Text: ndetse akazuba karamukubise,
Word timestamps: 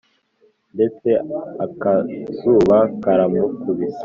ndetse 0.75 1.07
akazuba 1.65 2.77
karamukubise, 3.03 3.99